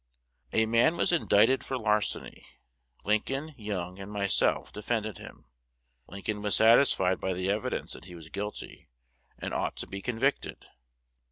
[0.51, 2.47] "A man was indicted for larceny:
[3.05, 5.51] Lincoln, Young, and myself defended him.
[6.07, 8.89] Lincoln was satisfied by the evidence that he was guilty,
[9.37, 10.65] and ought to be convicted.